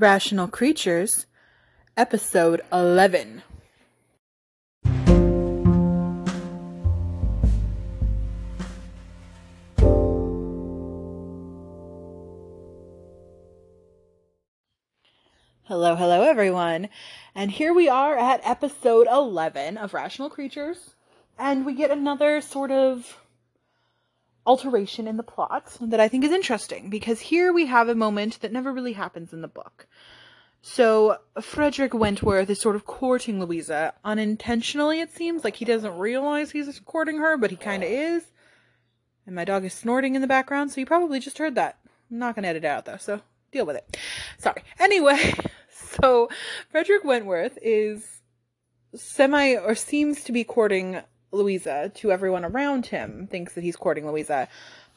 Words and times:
Rational 0.00 0.46
Creatures, 0.46 1.26
Episode 1.96 2.60
11. 2.72 3.42
Hello, 15.64 15.96
hello, 15.96 16.22
everyone. 16.22 16.88
And 17.34 17.50
here 17.50 17.74
we 17.74 17.88
are 17.88 18.16
at 18.16 18.40
episode 18.44 19.08
11 19.10 19.76
of 19.76 19.92
Rational 19.92 20.30
Creatures. 20.30 20.90
And 21.36 21.66
we 21.66 21.74
get 21.74 21.90
another 21.90 22.40
sort 22.40 22.70
of 22.70 23.18
alteration 24.48 25.06
in 25.06 25.18
the 25.18 25.22
plot 25.22 25.76
that 25.78 26.00
I 26.00 26.08
think 26.08 26.24
is 26.24 26.32
interesting 26.32 26.88
because 26.88 27.20
here 27.20 27.52
we 27.52 27.66
have 27.66 27.90
a 27.90 27.94
moment 27.94 28.40
that 28.40 28.50
never 28.50 28.72
really 28.72 28.94
happens 28.94 29.34
in 29.34 29.42
the 29.42 29.48
book. 29.48 29.86
So, 30.62 31.18
Frederick 31.40 31.92
Wentworth 31.92 32.48
is 32.48 32.58
sort 32.58 32.74
of 32.74 32.86
courting 32.86 33.38
Louisa 33.38 33.92
unintentionally, 34.04 35.00
it 35.00 35.14
seems. 35.14 35.44
Like 35.44 35.56
he 35.56 35.66
doesn't 35.66 35.98
realize 35.98 36.50
he's 36.50 36.80
courting 36.80 37.18
her, 37.18 37.36
but 37.36 37.50
he 37.50 37.56
kind 37.56 37.84
of 37.84 37.90
is. 37.90 38.24
And 39.26 39.34
my 39.34 39.44
dog 39.44 39.64
is 39.66 39.74
snorting 39.74 40.14
in 40.14 40.22
the 40.22 40.26
background, 40.26 40.72
so 40.72 40.80
you 40.80 40.86
probably 40.86 41.20
just 41.20 41.36
heard 41.36 41.54
that. 41.54 41.78
I'm 42.10 42.18
not 42.18 42.34
going 42.34 42.44
to 42.44 42.48
edit 42.48 42.64
it 42.64 42.68
out 42.68 42.86
though, 42.86 42.96
so 42.96 43.20
deal 43.52 43.66
with 43.66 43.76
it. 43.76 43.98
Sorry. 44.38 44.62
Anyway, 44.78 45.34
so 46.00 46.30
Frederick 46.70 47.04
Wentworth 47.04 47.58
is 47.60 48.22
semi 48.94 49.56
or 49.56 49.74
seems 49.74 50.24
to 50.24 50.32
be 50.32 50.42
courting 50.42 51.02
Louisa 51.30 51.90
to 51.96 52.12
everyone 52.12 52.44
around 52.44 52.86
him, 52.86 53.28
thinks 53.30 53.54
that 53.54 53.64
he's 53.64 53.76
courting 53.76 54.06
Louisa, 54.06 54.48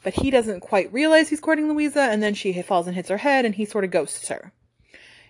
but 0.02 0.14
he 0.14 0.30
doesn't 0.30 0.60
quite 0.60 0.92
realize 0.92 1.28
he's 1.28 1.40
courting 1.40 1.68
Louisa, 1.68 2.00
and 2.00 2.22
then 2.22 2.34
she 2.34 2.60
falls 2.62 2.86
and 2.86 2.96
hits 2.96 3.08
her 3.08 3.18
head, 3.18 3.44
and 3.44 3.54
he 3.54 3.64
sort 3.64 3.84
of 3.84 3.90
ghosts 3.90 4.28
her 4.28 4.52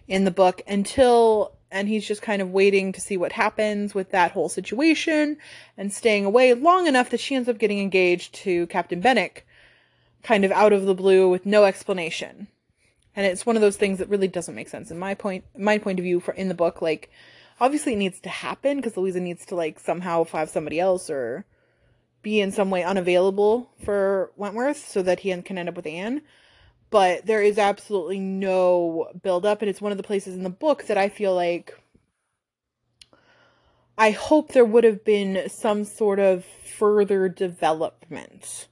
in 0.08 0.24
the 0.24 0.30
book 0.30 0.62
until 0.66 1.56
and 1.70 1.88
he's 1.88 2.06
just 2.06 2.20
kind 2.20 2.42
of 2.42 2.50
waiting 2.50 2.92
to 2.92 3.00
see 3.00 3.16
what 3.16 3.32
happens 3.32 3.94
with 3.94 4.10
that 4.10 4.32
whole 4.32 4.50
situation 4.50 5.38
and 5.78 5.92
staying 5.92 6.24
away 6.24 6.52
long 6.52 6.86
enough 6.86 7.08
that 7.10 7.20
she 7.20 7.34
ends 7.34 7.48
up 7.48 7.58
getting 7.58 7.78
engaged 7.78 8.34
to 8.34 8.66
Captain 8.66 9.00
Benwick 9.00 9.46
kind 10.22 10.44
of 10.44 10.52
out 10.52 10.72
of 10.72 10.84
the 10.84 10.94
blue 10.94 11.28
with 11.30 11.46
no 11.46 11.64
explanation. 11.64 12.46
And 13.16 13.26
it's 13.26 13.46
one 13.46 13.56
of 13.56 13.62
those 13.62 13.76
things 13.76 13.98
that 13.98 14.08
really 14.08 14.28
doesn't 14.28 14.54
make 14.54 14.68
sense 14.68 14.90
in 14.90 14.98
my 14.98 15.14
point 15.14 15.44
my 15.56 15.78
point 15.78 15.98
of 15.98 16.04
view 16.04 16.20
for 16.20 16.32
in 16.34 16.48
the 16.48 16.54
book 16.54 16.82
like 16.82 17.10
obviously 17.62 17.92
it 17.92 17.98
needs 17.98 18.18
to 18.18 18.28
happen 18.28 18.78
because 18.78 18.96
Louisa 18.96 19.20
needs 19.20 19.46
to 19.46 19.54
like 19.54 19.78
somehow 19.78 20.24
have 20.24 20.50
somebody 20.50 20.80
else 20.80 21.08
or 21.08 21.46
be 22.20 22.40
in 22.40 22.50
some 22.50 22.70
way 22.70 22.82
unavailable 22.82 23.70
for 23.84 24.32
Wentworth 24.36 24.88
so 24.88 25.00
that 25.02 25.20
he 25.20 25.30
can 25.42 25.56
end 25.56 25.68
up 25.68 25.76
with 25.76 25.86
Anne. 25.86 26.22
But 26.90 27.24
there 27.24 27.40
is 27.40 27.58
absolutely 27.58 28.18
no 28.18 29.12
build 29.22 29.46
up 29.46 29.62
and 29.62 29.68
it's 29.68 29.80
one 29.80 29.92
of 29.92 29.96
the 29.96 30.02
places 30.02 30.34
in 30.34 30.42
the 30.42 30.50
book 30.50 30.86
that 30.86 30.98
I 30.98 31.08
feel 31.08 31.36
like 31.36 31.78
I 33.96 34.10
hope 34.10 34.50
there 34.50 34.64
would 34.64 34.82
have 34.82 35.04
been 35.04 35.48
some 35.48 35.84
sort 35.84 36.18
of 36.18 36.44
further 36.44 37.28
development 37.28 38.66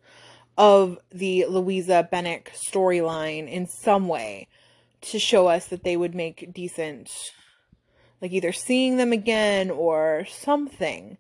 of 0.59 0.99
the 1.13 1.47
Louisa 1.47 2.09
Benwick 2.11 2.51
storyline 2.55 3.49
in 3.49 3.69
some 3.69 4.09
way 4.09 4.49
to 5.03 5.21
show 5.21 5.47
us 5.47 5.67
that 5.69 5.85
they 5.85 5.97
would 5.97 6.17
make 6.17 6.53
decent 6.53 7.33
like 8.21 8.33
either 8.33 8.53
seeing 8.53 8.97
them 8.97 9.13
again 9.13 9.71
or 9.71 10.27
something 10.29 11.17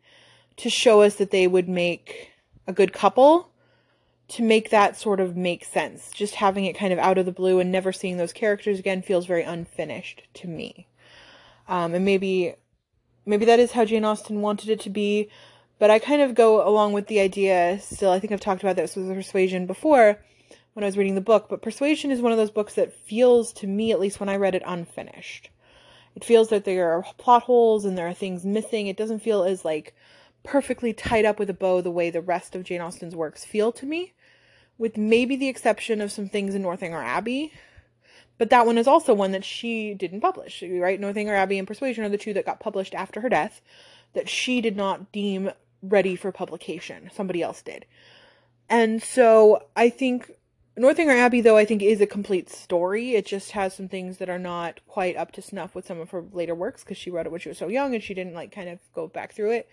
to 0.56 0.68
show 0.68 1.02
us 1.02 1.16
that 1.16 1.30
they 1.30 1.46
would 1.46 1.68
make 1.68 2.30
a 2.66 2.72
good 2.72 2.92
couple 2.92 3.50
to 4.28 4.42
make 4.42 4.70
that 4.70 4.96
sort 4.96 5.18
of 5.18 5.36
make 5.36 5.64
sense. 5.64 6.10
Just 6.12 6.36
having 6.36 6.64
it 6.64 6.76
kind 6.78 6.92
of 6.92 6.98
out 6.98 7.18
of 7.18 7.26
the 7.26 7.32
blue 7.32 7.58
and 7.58 7.72
never 7.72 7.92
seeing 7.92 8.16
those 8.16 8.32
characters 8.32 8.78
again 8.78 9.02
feels 9.02 9.26
very 9.26 9.42
unfinished 9.42 10.22
to 10.34 10.46
me. 10.46 10.86
Um, 11.68 11.94
and 11.94 12.04
maybe, 12.04 12.54
maybe 13.26 13.44
that 13.46 13.58
is 13.58 13.72
how 13.72 13.84
Jane 13.84 14.04
Austen 14.04 14.40
wanted 14.40 14.68
it 14.68 14.80
to 14.80 14.90
be, 14.90 15.28
but 15.78 15.90
I 15.90 15.98
kind 15.98 16.22
of 16.22 16.34
go 16.34 16.66
along 16.66 16.92
with 16.92 17.08
the 17.08 17.20
idea 17.20 17.78
still. 17.80 18.10
I 18.12 18.20
think 18.20 18.32
I've 18.32 18.40
talked 18.40 18.62
about 18.62 18.76
this 18.76 18.94
with 18.94 19.08
Persuasion 19.08 19.66
before 19.66 20.18
when 20.74 20.84
I 20.84 20.86
was 20.86 20.96
reading 20.96 21.16
the 21.16 21.20
book, 21.20 21.48
but 21.48 21.62
Persuasion 21.62 22.10
is 22.10 22.20
one 22.20 22.32
of 22.32 22.38
those 22.38 22.50
books 22.50 22.74
that 22.74 22.92
feels 22.92 23.52
to 23.54 23.66
me, 23.66 23.90
at 23.90 23.98
least 23.98 24.20
when 24.20 24.28
I 24.28 24.36
read 24.36 24.54
it, 24.54 24.62
unfinished. 24.64 25.50
It 26.16 26.24
feels 26.24 26.48
that 26.48 26.64
there 26.64 26.90
are 26.90 27.04
plot 27.18 27.44
holes 27.44 27.84
and 27.84 27.96
there 27.96 28.08
are 28.08 28.14
things 28.14 28.44
missing. 28.44 28.86
It 28.86 28.96
doesn't 28.96 29.20
feel 29.20 29.42
as 29.44 29.64
like 29.64 29.94
perfectly 30.42 30.92
tied 30.92 31.24
up 31.24 31.38
with 31.38 31.50
a 31.50 31.54
bow 31.54 31.80
the 31.80 31.90
way 31.90 32.10
the 32.10 32.20
rest 32.20 32.54
of 32.54 32.64
Jane 32.64 32.80
Austen's 32.80 33.14
works 33.14 33.44
feel 33.44 33.72
to 33.72 33.86
me 33.86 34.12
with 34.78 34.96
maybe 34.96 35.36
the 35.36 35.48
exception 35.48 36.00
of 36.00 36.10
some 36.10 36.28
things 36.28 36.54
in 36.54 36.62
Northanger 36.62 37.02
Abbey. 37.02 37.52
But 38.38 38.48
that 38.48 38.64
one 38.64 38.78
is 38.78 38.86
also 38.86 39.12
one 39.12 39.32
that 39.32 39.44
she 39.44 39.92
didn't 39.92 40.22
publish, 40.22 40.62
right? 40.66 40.98
Northanger 40.98 41.34
Abbey 41.34 41.58
and 41.58 41.68
Persuasion 41.68 42.04
are 42.04 42.08
the 42.08 42.16
two 42.16 42.32
that 42.32 42.46
got 42.46 42.60
published 42.60 42.94
after 42.94 43.20
her 43.20 43.28
death 43.28 43.60
that 44.14 44.30
she 44.30 44.62
did 44.62 44.76
not 44.76 45.12
deem 45.12 45.50
ready 45.82 46.16
for 46.16 46.32
publication. 46.32 47.10
Somebody 47.12 47.42
else 47.42 47.60
did. 47.60 47.84
And 48.70 49.02
so 49.02 49.66
I 49.76 49.90
think 49.90 50.30
Northanger 50.80 51.12
Abbey, 51.12 51.42
though, 51.42 51.58
I 51.58 51.66
think 51.66 51.82
is 51.82 52.00
a 52.00 52.06
complete 52.06 52.48
story. 52.48 53.14
It 53.14 53.26
just 53.26 53.50
has 53.50 53.74
some 53.74 53.86
things 53.86 54.16
that 54.16 54.30
are 54.30 54.38
not 54.38 54.80
quite 54.86 55.14
up 55.14 55.30
to 55.32 55.42
snuff 55.42 55.74
with 55.74 55.86
some 55.86 56.00
of 56.00 56.08
her 56.10 56.24
later 56.32 56.54
works 56.54 56.82
because 56.82 56.96
she 56.96 57.10
wrote 57.10 57.26
it 57.26 57.32
when 57.32 57.40
she 57.40 57.50
was 57.50 57.58
so 57.58 57.68
young 57.68 57.94
and 57.94 58.02
she 58.02 58.14
didn't 58.14 58.32
like 58.32 58.50
kind 58.50 58.70
of 58.70 58.78
go 58.94 59.06
back 59.06 59.34
through 59.34 59.50
it. 59.50 59.68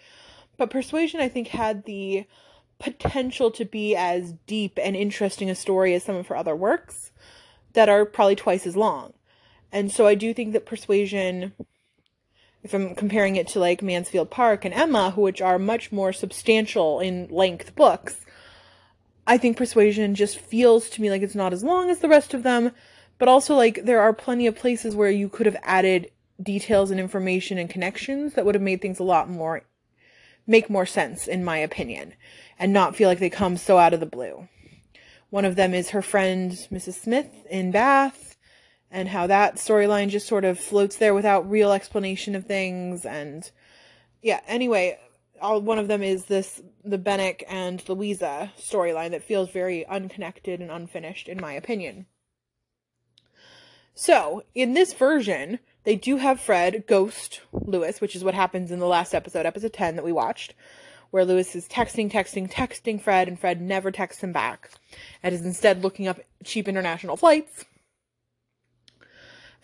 But 0.57 0.69
Persuasion, 0.69 1.21
I 1.21 1.29
think, 1.29 1.47
had 1.47 1.85
the 1.85 2.25
potential 2.77 3.51
to 3.51 3.63
be 3.63 3.95
as 3.95 4.33
deep 4.47 4.77
and 4.83 4.97
interesting 4.97 5.49
a 5.49 5.55
story 5.55 5.93
as 5.93 6.03
some 6.03 6.17
of 6.17 6.27
her 6.27 6.35
other 6.35 6.57
works 6.57 7.13
that 7.71 7.87
are 7.87 8.03
probably 8.03 8.35
twice 8.35 8.67
as 8.67 8.75
long. 8.75 9.13
And 9.71 9.89
so 9.89 10.07
I 10.07 10.15
do 10.15 10.33
think 10.33 10.51
that 10.51 10.65
Persuasion, 10.65 11.53
if 12.63 12.73
I'm 12.73 12.95
comparing 12.95 13.37
it 13.37 13.47
to 13.49 13.61
like 13.61 13.81
Mansfield 13.81 14.29
Park 14.29 14.65
and 14.65 14.73
Emma, 14.73 15.11
which 15.11 15.41
are 15.41 15.57
much 15.57 15.89
more 15.89 16.11
substantial 16.11 16.99
in 16.99 17.29
length 17.29 17.75
books, 17.75 18.25
I 19.27 19.37
think 19.37 19.57
Persuasion 19.57 20.15
just 20.15 20.39
feels 20.39 20.89
to 20.91 21.01
me 21.01 21.11
like 21.11 21.21
it's 21.21 21.35
not 21.35 21.53
as 21.53 21.63
long 21.63 21.89
as 21.89 21.99
the 21.99 22.09
rest 22.09 22.33
of 22.33 22.43
them, 22.43 22.71
but 23.19 23.27
also 23.27 23.55
like 23.55 23.83
there 23.83 24.01
are 24.01 24.13
plenty 24.13 24.47
of 24.47 24.55
places 24.55 24.95
where 24.95 25.11
you 25.11 25.29
could 25.29 25.45
have 25.45 25.57
added 25.61 26.09
details 26.41 26.89
and 26.89 26.99
information 26.99 27.57
and 27.57 27.69
connections 27.69 28.33
that 28.33 28.45
would 28.45 28.55
have 28.55 28.61
made 28.61 28.81
things 28.81 28.99
a 28.99 29.03
lot 29.03 29.29
more 29.29 29.63
make 30.47 30.69
more 30.69 30.85
sense 30.85 31.27
in 31.27 31.43
my 31.43 31.57
opinion 31.57 32.13
and 32.57 32.71
not 32.71 32.95
feel 32.95 33.09
like 33.09 33.19
they 33.19 33.29
come 33.29 33.57
so 33.57 33.77
out 33.77 33.93
of 33.93 33.99
the 33.99 34.05
blue. 34.05 34.47
One 35.29 35.43
of 35.43 35.57
them 35.57 35.73
is 35.73 35.89
her 35.89 36.01
friend 36.01 36.51
Mrs. 36.71 36.93
Smith 36.93 37.29
in 37.49 37.71
Bath 37.71 38.37
and 38.89 39.09
how 39.09 39.27
that 39.27 39.55
storyline 39.55 40.07
just 40.07 40.27
sort 40.27 40.45
of 40.45 40.57
floats 40.57 40.95
there 40.95 41.13
without 41.13 41.49
real 41.49 41.73
explanation 41.73 42.33
of 42.33 42.45
things 42.45 43.05
and 43.05 43.51
yeah, 44.21 44.39
anyway, 44.47 44.97
all, 45.41 45.61
one 45.61 45.79
of 45.79 45.87
them 45.87 46.03
is 46.03 46.25
this 46.25 46.61
the 46.83 46.97
Benwick 46.97 47.43
and 47.47 47.87
Louisa 47.87 48.51
storyline 48.59 49.11
that 49.11 49.23
feels 49.23 49.49
very 49.49 49.85
unconnected 49.85 50.61
and 50.61 50.71
unfinished 50.71 51.27
in 51.27 51.41
my 51.41 51.53
opinion. 51.53 52.05
So, 53.93 54.43
in 54.53 54.73
this 54.73 54.93
version, 54.93 55.59
they 55.83 55.95
do 55.95 56.17
have 56.17 56.39
Fred 56.39 56.85
ghost 56.85 57.41
Louis, 57.51 57.99
which 57.99 58.15
is 58.15 58.23
what 58.23 58.35
happens 58.35 58.71
in 58.71 58.79
the 58.79 58.85
last 58.85 59.15
episode, 59.15 59.45
episode 59.45 59.73
10 59.73 59.95
that 59.95 60.05
we 60.05 60.11
watched, 60.11 60.53
where 61.09 61.25
Louis 61.25 61.55
is 61.55 61.67
texting, 61.67 62.11
texting, 62.11 62.51
texting 62.51 63.01
Fred, 63.01 63.27
and 63.27 63.39
Fred 63.39 63.59
never 63.61 63.91
texts 63.91 64.23
him 64.23 64.31
back 64.31 64.69
and 65.23 65.33
is 65.33 65.45
instead 65.45 65.81
looking 65.81 66.07
up 66.07 66.19
cheap 66.43 66.67
international 66.67 67.17
flights. 67.17 67.65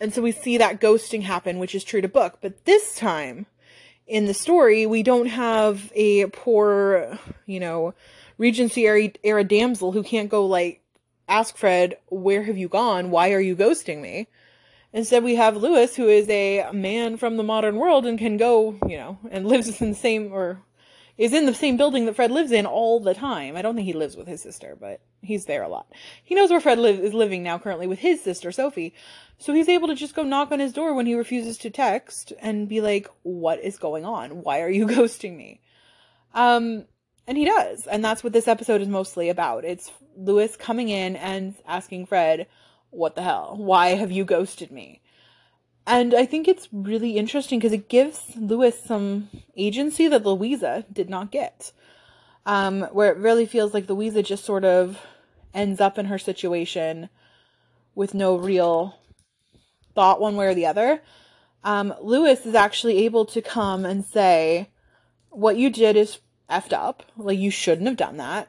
And 0.00 0.12
so 0.12 0.20
we 0.20 0.32
see 0.32 0.58
that 0.58 0.80
ghosting 0.80 1.22
happen, 1.22 1.58
which 1.58 1.74
is 1.74 1.84
true 1.84 2.00
to 2.00 2.08
book. 2.08 2.38
But 2.40 2.64
this 2.64 2.96
time 2.96 3.46
in 4.06 4.26
the 4.26 4.34
story, 4.34 4.86
we 4.86 5.02
don't 5.02 5.26
have 5.26 5.90
a 5.94 6.26
poor, 6.26 7.18
you 7.46 7.60
know, 7.60 7.94
Regency 8.36 8.86
era, 8.86 9.44
damsel 9.44 9.92
who 9.92 10.02
can't 10.02 10.28
go 10.28 10.44
like 10.44 10.80
ask 11.28 11.56
Fred, 11.56 11.96
where 12.08 12.42
have 12.42 12.58
you 12.58 12.68
gone? 12.68 13.10
Why 13.10 13.32
are 13.32 13.40
you 13.40 13.56
ghosting 13.56 14.00
me? 14.00 14.28
Instead, 14.92 15.24
we 15.24 15.36
have 15.36 15.56
Lewis, 15.56 15.96
who 15.96 16.08
is 16.08 16.28
a 16.28 16.70
man 16.72 17.16
from 17.16 17.36
the 17.36 17.42
modern 17.42 17.76
world 17.76 18.06
and 18.06 18.18
can 18.18 18.36
go, 18.36 18.78
you 18.86 18.96
know, 18.96 19.18
and 19.30 19.46
lives 19.48 19.80
in 19.80 19.90
the 19.90 19.96
same 19.96 20.32
or 20.32 20.60
is 21.16 21.32
in 21.32 21.46
the 21.46 21.54
same 21.54 21.76
building 21.76 22.06
that 22.06 22.16
Fred 22.16 22.30
lives 22.30 22.50
in 22.50 22.66
all 22.66 22.98
the 23.00 23.14
time. 23.14 23.56
I 23.56 23.62
don't 23.62 23.76
think 23.76 23.86
he 23.86 23.92
lives 23.92 24.16
with 24.16 24.26
his 24.26 24.42
sister, 24.42 24.76
but 24.78 25.00
he's 25.22 25.44
there 25.44 25.62
a 25.62 25.68
lot. 25.68 25.86
He 26.24 26.34
knows 26.34 26.50
where 26.50 26.60
Fred 26.60 26.78
is 26.78 27.14
living 27.14 27.42
now 27.42 27.58
currently 27.58 27.86
with 27.86 28.00
his 28.00 28.22
sister, 28.22 28.50
Sophie. 28.50 28.94
So 29.38 29.54
he's 29.54 29.68
able 29.68 29.88
to 29.88 29.94
just 29.94 30.14
go 30.14 30.22
knock 30.22 30.50
on 30.50 30.58
his 30.58 30.72
door 30.72 30.94
when 30.94 31.06
he 31.06 31.14
refuses 31.14 31.56
to 31.58 31.70
text 31.70 32.32
and 32.40 32.68
be 32.68 32.80
like, 32.80 33.08
what 33.22 33.60
is 33.60 33.78
going 33.78 34.04
on? 34.04 34.42
Why 34.42 34.60
are 34.60 34.70
you 34.70 34.86
ghosting 34.88 35.36
me? 35.36 35.60
Um, 36.34 36.86
and 37.26 37.38
he 37.38 37.44
does. 37.44 37.86
And 37.86 38.04
that's 38.04 38.24
what 38.24 38.32
this 38.32 38.48
episode 38.48 38.80
is 38.80 38.88
mostly 38.88 39.28
about. 39.28 39.64
It's 39.64 39.90
Louis 40.16 40.56
coming 40.56 40.88
in 40.88 41.16
and 41.16 41.54
asking 41.66 42.06
Fred, 42.06 42.48
what 42.90 43.14
the 43.14 43.22
hell? 43.22 43.54
Why 43.56 43.90
have 43.90 44.10
you 44.12 44.24
ghosted 44.24 44.70
me? 44.70 45.00
And 45.86 46.14
I 46.14 46.24
think 46.24 46.48
it's 46.48 46.68
really 46.72 47.18
interesting 47.18 47.58
because 47.58 47.72
it 47.72 47.88
gives 47.88 48.34
Lewis 48.36 48.82
some 48.82 49.28
agency 49.56 50.08
that 50.08 50.24
Louisa 50.24 50.84
did 50.92 51.10
not 51.10 51.30
get. 51.30 51.72
Um, 52.46 52.82
where 52.92 53.10
it 53.10 53.18
really 53.18 53.46
feels 53.46 53.72
like 53.72 53.88
Louisa 53.88 54.22
just 54.22 54.44
sort 54.44 54.64
of 54.64 54.98
ends 55.54 55.80
up 55.80 55.98
in 55.98 56.06
her 56.06 56.18
situation 56.18 57.08
with 57.94 58.12
no 58.12 58.36
real 58.36 58.98
thought 59.94 60.20
one 60.20 60.36
way 60.36 60.46
or 60.46 60.54
the 60.54 60.66
other, 60.66 61.00
um, 61.62 61.94
Lewis 62.02 62.44
is 62.44 62.54
actually 62.54 63.04
able 63.04 63.24
to 63.26 63.40
come 63.40 63.84
and 63.84 64.04
say, 64.04 64.68
what 65.30 65.56
you 65.56 65.70
did 65.70 65.96
is 65.96 66.18
effed 66.50 66.72
up. 66.72 67.02
Like, 67.16 67.38
you 67.38 67.50
shouldn't 67.50 67.88
have 67.88 67.96
done 67.96 68.18
that. 68.18 68.48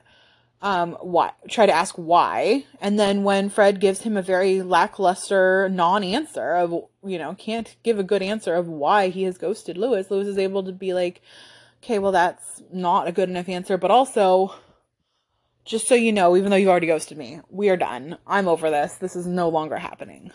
Um, 0.62 0.94
why? 1.02 1.32
Try 1.50 1.66
to 1.66 1.74
ask 1.74 1.96
why. 1.96 2.66
And 2.82 3.00
then 3.00 3.24
when 3.24 3.50
Fred 3.50 3.80
gives 3.80 4.02
him 4.02 4.18
a 4.18 4.22
very 4.22 4.62
lackluster 4.62 5.70
non 5.70 6.04
answer 6.04 6.54
of, 6.54 6.72
you 7.04 7.18
know, 7.18 7.36
can't 7.36 7.76
give 7.84 8.00
a 8.00 8.04
good 8.04 8.22
answer 8.22 8.56
of 8.56 8.68
why 8.68 9.10
he 9.10 9.24
has 9.24 9.38
ghosted 9.38 9.78
Lewis, 9.78 10.10
Lewis 10.10 10.28
is 10.28 10.38
able 10.38 10.64
to 10.64 10.72
be 10.72 10.94
like, 10.94 11.22
okay, 11.84 12.00
well, 12.00 12.12
that's 12.12 12.64
not 12.72 13.08
a 13.08 13.12
good 13.12 13.30
enough 13.30 13.48
answer, 13.48 13.78
but 13.78 13.92
also, 13.92 14.56
just 15.66 15.88
so 15.88 15.94
you 15.94 16.12
know, 16.12 16.36
even 16.36 16.50
though 16.50 16.58
you've 16.58 16.70
already 16.70 16.88
ghosted 16.88 17.18
me, 17.18 17.42
we 17.50 17.70
are 17.70 17.78
done. 17.78 18.18
I'm 18.26 18.48
over 18.48 18.72
this. 18.72 18.96
This 18.96 19.16
is 19.16 19.28
no 19.28 19.50
longer 19.50 19.78
happening. 19.78 20.32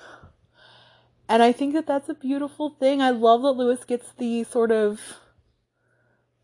And 1.29 1.43
I 1.43 1.53
think 1.53 1.75
that 1.75 1.87
that's 1.87 2.09
a 2.09 2.15
beautiful 2.15 2.71
thing. 2.71 3.01
I 3.01 3.11
love 3.11 3.43
that 3.43 3.53
Lewis 3.53 3.85
gets 3.85 4.13
the 4.19 4.45
sort 4.45 4.71
of, 4.73 5.01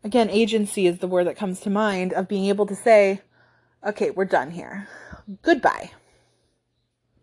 again, 0.03 0.29
agency 0.29 0.87
is 0.87 0.99
the 0.99 1.07
word 1.07 1.27
that 1.27 1.37
comes 1.37 1.59
to 1.61 1.69
mind 1.69 2.13
of 2.13 2.27
being 2.27 2.45
able 2.45 2.65
to 2.65 2.75
say, 2.75 3.21
okay, 3.85 4.11
we're 4.11 4.25
done 4.25 4.51
here. 4.51 4.87
Goodbye. 5.41 5.91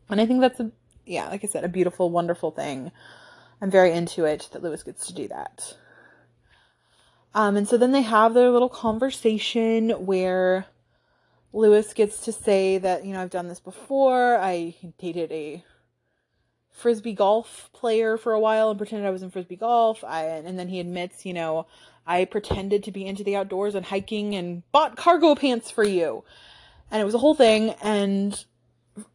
And 0.09 0.21
I 0.21 0.27
think 0.27 0.41
that's 0.41 0.61
a, 0.61 0.71
yeah, 1.07 1.29
like 1.29 1.45
I 1.45 1.47
said, 1.47 1.65
a 1.65 1.69
beautiful, 1.69 2.11
wonderful 2.11 2.51
thing. 2.51 2.93
I'm 3.61 3.71
very 3.71 3.93
into 3.93 4.25
it 4.25 4.49
that 4.53 4.63
Lewis 4.63 4.83
gets 4.83 5.07
to 5.07 5.15
do 5.15 5.29
that. 5.29 5.77
Um, 7.35 7.57
and 7.57 7.67
so 7.67 7.77
then 7.77 7.93
they 7.93 8.03
have 8.03 8.35
their 8.35 8.51
little 8.51 8.69
conversation 8.69 9.91
where 9.91 10.67
Lewis 11.53 11.93
gets 11.93 12.21
to 12.25 12.33
say 12.33 12.79
that, 12.79 13.05
you 13.05 13.13
know, 13.13 13.23
I've 13.23 13.31
done 13.31 13.49
this 13.49 13.61
before. 13.61 14.37
I 14.37 14.77
dated 14.99 15.33
a 15.33 15.65
frisbee 16.71 17.15
golf 17.15 17.71
player 17.73 18.17
for 18.17 18.33
a 18.33 18.41
while 18.41 18.71
and 18.71 18.79
pretended 18.79 19.07
I 19.07 19.11
was 19.11 19.23
in 19.23 19.31
frisbee 19.31 19.57
golf. 19.57 20.05
I 20.05 20.25
and 20.25 20.59
then 20.59 20.69
he 20.69 20.81
admits, 20.81 21.25
you 21.25 21.33
know, 21.33 21.67
I 22.07 22.25
pretended 22.25 22.85
to 22.85 22.93
be 22.93 23.07
into 23.07 23.25
the 23.25 23.37
outdoors 23.37 23.75
and 23.75 23.87
hiking 23.87 24.35
and 24.35 24.63
bought 24.73 24.97
cargo 24.97 25.35
pants 25.35 25.71
for 25.71 25.85
you. 25.85 26.25
And 26.91 27.01
it 27.01 27.05
was 27.05 27.15
a 27.15 27.19
whole 27.19 27.35
thing 27.35 27.71
and 27.83 28.45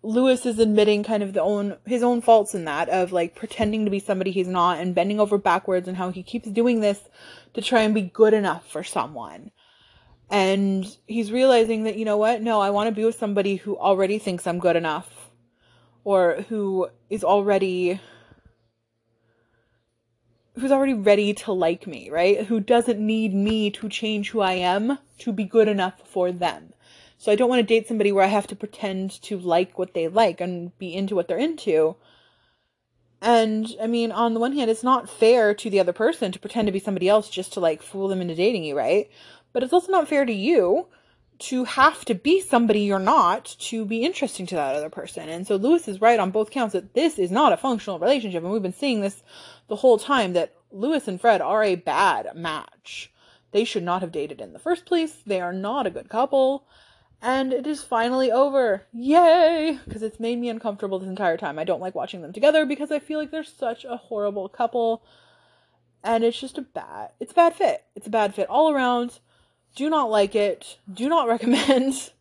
Lewis 0.04 0.46
is 0.46 0.60
admitting 0.60 1.04
kind 1.04 1.24
of 1.24 1.34
the 1.34 1.42
own 1.42 1.78
his 1.86 2.04
own 2.04 2.22
faults 2.22 2.54
in 2.54 2.66
that 2.66 2.90
of 2.90 3.12
like 3.12 3.36
pretending 3.36 3.86
to 3.86 3.92
be 3.92 4.00
somebody 4.00 4.32
he's 4.32 4.48
not 4.48 4.80
and 4.80 4.94
bending 4.94 5.20
over 5.20 5.38
backwards 5.38 5.88
and 5.88 5.96
how 5.96 6.10
he 6.10 6.24
keeps 6.24 6.50
doing 6.50 6.82
this 6.82 7.00
to 7.54 7.62
try 7.62 7.82
and 7.82 7.94
be 7.94 8.02
good 8.02 8.34
enough 8.34 8.70
for 8.70 8.84
someone. 8.84 9.52
And 10.30 10.86
he's 11.08 11.32
realizing 11.32 11.84
that 11.84 11.96
you 11.96 12.06
know 12.06 12.18
what? 12.18 12.42
No, 12.42 12.60
I 12.60 12.72
want 12.72 12.88
to 12.88 12.96
be 12.96 13.06
with 13.06 13.18
somebody 13.18 13.56
who 13.56 13.78
already 13.78 14.20
thinks 14.20 14.46
I'm 14.46 14.60
good 14.60 14.76
enough 14.76 15.10
or 16.04 16.44
who 16.50 16.90
is 17.10 17.24
already 17.24 18.02
who's 20.58 20.72
already 20.72 20.94
ready 20.94 21.34
to 21.34 21.52
like 21.52 21.88
me, 21.88 22.10
right? 22.10 22.46
Who 22.46 22.60
doesn't 22.60 23.00
need 23.00 23.34
me 23.34 23.70
to 23.72 23.90
change 23.90 24.30
who 24.30 24.42
I 24.42 24.54
am 24.54 24.98
to 25.20 25.32
be 25.32 25.44
good 25.44 25.68
enough 25.68 26.02
for 26.06 26.32
them. 26.32 26.74
So 27.18 27.32
I 27.32 27.36
don't 27.36 27.50
want 27.50 27.60
to 27.60 27.66
date 27.66 27.88
somebody 27.88 28.12
where 28.12 28.24
I 28.24 28.28
have 28.28 28.48
to 28.48 28.56
pretend 28.56 29.12
to 29.24 29.38
like 29.38 29.78
what 29.78 29.94
they 29.94 30.08
like 30.08 30.40
and 30.40 30.78
be 30.78 30.94
into 30.94 31.16
what 31.16 31.28
they're 31.28 31.38
into. 31.38 31.98
And 33.22 33.68
I 33.82 33.88
mean, 33.88 34.12
on 34.12 34.34
the 34.34 34.40
one 34.40 34.54
hand, 34.54 34.72
it's 34.72 34.84
not 34.84 35.10
fair 35.10 35.54
to 35.54 35.70
the 35.70 35.80
other 35.80 35.92
person 35.92 36.32
to 36.32 36.40
pretend 36.40 36.68
to 36.68 36.72
be 36.72 36.80
somebody 36.80 37.10
else 37.10 37.30
just 37.30 37.52
to 37.54 37.60
like 37.60 37.82
fool 37.82 38.08
them 38.08 38.22
into 38.22 38.36
dating 38.36 38.64
you, 38.64 38.78
right? 38.78 39.10
But 39.52 39.64
it's 39.64 39.74
also 39.74 39.92
not 39.92 40.08
fair 40.08 40.26
to 40.26 40.34
you 40.34 40.88
to 41.40 41.64
have 41.64 42.04
to 42.06 42.14
be 42.14 42.42
somebody 42.42 42.82
you're 42.82 43.00
not 43.00 43.56
to 43.60 43.86
be 43.86 44.04
interesting 44.04 44.46
to 44.46 44.56
that 44.56 44.76
other 44.76 44.90
person. 44.90 45.30
And 45.30 45.48
so 45.48 45.56
Lewis 45.56 45.88
is 45.88 46.02
right 46.02 46.20
on 46.20 46.32
both 46.32 46.52
counts 46.52 46.74
that 46.74 46.94
this 46.94 47.18
is 47.18 47.32
not 47.32 47.54
a 47.54 47.58
functional 47.58 47.98
relationship. 47.98 48.44
And 48.44 48.52
we've 48.52 48.62
been 48.62 48.74
seeing 48.74 49.02
this 49.02 49.24
the 49.68 49.78
whole 49.78 49.98
time 49.98 50.34
that 50.34 50.54
Lewis 50.72 51.08
and 51.08 51.20
Fred 51.20 51.42
are 51.42 51.64
a 51.64 51.76
bad 51.76 52.36
match. 52.36 53.12
They 53.52 53.64
should 53.64 53.84
not 53.84 54.02
have 54.02 54.12
dated 54.12 54.42
in 54.42 54.54
the 54.54 54.60
first 54.60 54.86
place. 54.86 55.14
They 55.26 55.40
are 55.40 55.54
not 55.54 55.88
a 55.88 55.92
good 55.92 56.10
couple. 56.10 56.68
And 57.22 57.54
it 57.54 57.66
is 57.66 57.84
finally 57.84 58.32
over. 58.32 58.84
Yay! 58.94 59.80
Because 59.86 60.04
it's 60.04 60.20
made 60.20 60.40
me 60.40 60.50
uncomfortable 60.50 61.00
this 61.00 61.10
entire 61.10 61.38
time. 61.38 61.58
I 61.58 61.64
don't 61.64 61.82
like 61.82 61.96
watching 61.96 62.22
them 62.22 62.34
together 62.34 62.66
because 62.66 62.92
I 62.92 63.00
feel 63.00 63.18
like 63.18 63.32
they're 63.32 63.44
such 63.44 63.86
a 63.86 63.98
horrible 63.98 64.50
couple. 64.50 65.04
And 66.04 66.24
it's 66.24 66.40
just 66.40 66.58
a 66.58 66.62
bad, 66.62 67.12
it's 67.20 67.32
a 67.32 67.36
bad 67.36 67.56
fit. 67.56 67.84
It's 67.96 68.08
a 68.08 68.12
bad 68.12 68.36
fit 68.36 68.50
all 68.50 68.72
around 68.72 69.20
do 69.76 69.90
not 69.90 70.10
like 70.10 70.36
it, 70.36 70.78
do 70.92 71.10
not 71.10 71.28
recommend. 71.30 72.12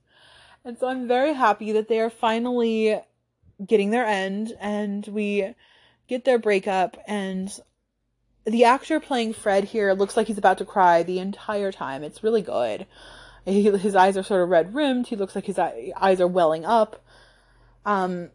And 0.65 0.79
so 0.79 0.89
I'm 0.89 1.09
very 1.09 1.33
happy 1.33 1.73
that 1.73 1.89
they 1.89 2.01
are 2.01 2.11
finally 2.11 3.01
getting 3.65 3.91
their 3.91 4.05
end 4.05 4.53
and 4.61 5.07
we 5.09 5.55
get 6.09 6.25
their 6.25 6.39
breakup 6.39 6.97
and 7.07 7.59
the 8.45 8.65
actor 8.65 8.99
playing 8.99 9.35
Fred 9.35 9.65
here 9.65 9.93
looks 9.93 10.17
like 10.17 10.27
he's 10.27 10.39
about 10.39 10.59
to 10.59 10.65
cry 10.65 11.03
the 11.03 11.19
entire 11.19 11.71
time. 11.71 12.03
It's 12.03 12.23
really 12.23 12.43
good. 12.43 12.87
He, 13.45 13.65
his 13.71 13.95
eyes 13.95 14.17
are 14.17 14.23
sort 14.23 14.43
of 14.43 14.49
red 14.49 14.75
rimmed. 14.75 15.09
He 15.09 15.17
looks 15.17 15.35
like 15.35 15.45
his 15.45 15.59
eyes 15.59 16.21
are 16.21 16.27
welling 16.27 16.65
up. 16.65 17.03
Um, 17.85 18.31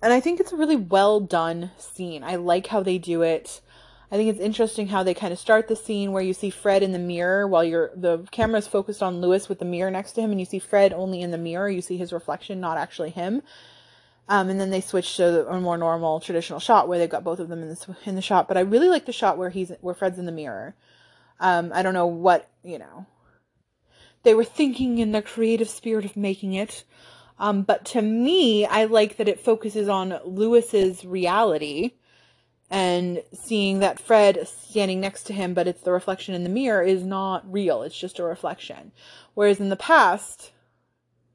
and 0.00 0.12
I 0.12 0.20
think 0.20 0.40
it's 0.40 0.52
a 0.52 0.56
really 0.56 0.76
well 0.76 1.20
done 1.20 1.72
scene. 1.76 2.22
I 2.22 2.36
like 2.36 2.68
how 2.68 2.82
they 2.82 2.98
do 2.98 3.22
it. 3.22 3.60
I 4.10 4.16
think 4.16 4.30
it's 4.30 4.40
interesting 4.40 4.88
how 4.88 5.02
they 5.02 5.12
kind 5.12 5.32
of 5.32 5.38
start 5.38 5.68
the 5.68 5.76
scene 5.76 6.12
where 6.12 6.22
you 6.22 6.32
see 6.32 6.48
Fred 6.48 6.82
in 6.82 6.92
the 6.92 6.98
mirror 6.98 7.46
while 7.46 7.62
you're 7.62 7.90
the 7.94 8.26
camera 8.30 8.58
is 8.58 8.66
focused 8.66 9.02
on 9.02 9.20
Lewis 9.20 9.48
with 9.48 9.58
the 9.58 9.66
mirror 9.66 9.90
next 9.90 10.12
to 10.12 10.22
him, 10.22 10.30
and 10.30 10.40
you 10.40 10.46
see 10.46 10.58
Fred 10.58 10.94
only 10.94 11.20
in 11.20 11.30
the 11.30 11.38
mirror. 11.38 11.68
You 11.68 11.82
see 11.82 11.98
his 11.98 12.12
reflection, 12.12 12.58
not 12.60 12.78
actually 12.78 13.10
him. 13.10 13.42
Um, 14.30 14.48
and 14.48 14.60
then 14.60 14.70
they 14.70 14.80
switch 14.80 15.16
to 15.16 15.48
a 15.48 15.60
more 15.60 15.78
normal 15.78 16.20
traditional 16.20 16.60
shot 16.60 16.88
where 16.88 16.98
they've 16.98 17.08
got 17.08 17.24
both 17.24 17.38
of 17.38 17.48
them 17.48 17.62
in 17.62 17.68
the 17.68 17.96
in 18.06 18.14
the 18.14 18.22
shot. 18.22 18.48
But 18.48 18.56
I 18.56 18.60
really 18.60 18.88
like 18.88 19.04
the 19.04 19.12
shot 19.12 19.36
where 19.36 19.50
he's 19.50 19.72
where 19.80 19.94
Fred's 19.94 20.18
in 20.18 20.26
the 20.26 20.32
mirror. 20.32 20.74
Um, 21.40 21.70
I 21.74 21.82
don't 21.82 21.94
know 21.94 22.06
what 22.06 22.48
you 22.62 22.78
know. 22.78 23.06
They 24.22 24.34
were 24.34 24.44
thinking 24.44 24.98
in 24.98 25.12
the 25.12 25.22
creative 25.22 25.68
spirit 25.68 26.04
of 26.04 26.16
making 26.16 26.54
it. 26.54 26.84
Um, 27.38 27.62
but 27.62 27.84
to 27.86 28.02
me, 28.02 28.66
I 28.66 28.84
like 28.84 29.18
that 29.18 29.28
it 29.28 29.40
focuses 29.40 29.88
on 29.88 30.18
Lewis's 30.24 31.04
reality 31.04 31.92
and 32.70 33.22
seeing 33.32 33.78
that 33.78 33.98
Fred 33.98 34.46
standing 34.46 35.00
next 35.00 35.24
to 35.24 35.32
him, 35.32 35.54
but 35.54 35.66
it's 35.66 35.82
the 35.82 35.92
reflection 35.92 36.34
in 36.34 36.44
the 36.44 36.50
mirror, 36.50 36.82
is 36.82 37.02
not 37.02 37.50
real. 37.50 37.82
It's 37.82 37.98
just 37.98 38.18
a 38.18 38.24
reflection. 38.24 38.92
Whereas 39.34 39.60
in 39.60 39.70
the 39.70 39.76
past, 39.76 40.52